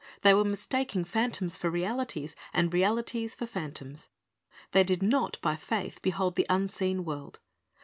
They 0.23 0.33
were 0.33 0.43
mistaking 0.43 1.03
phantoms 1.03 1.57
for 1.59 1.69
realities, 1.69 2.35
and 2.53 2.73
realities 2.73 3.35
for 3.35 3.45
phantoms. 3.45 4.09
They 4.71 4.83
did 4.83 5.03
not 5.03 5.37
by 5.43 5.55
faith 5.55 6.01
behold 6.01 6.37
the 6.37 6.47
unseen 6.49 7.05
world. 7.05 7.37